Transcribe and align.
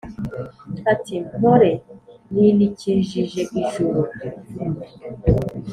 ati: 0.91 1.15
mpore 1.37 1.71
ninikijije 2.33 3.41
ijuru. 3.61 4.01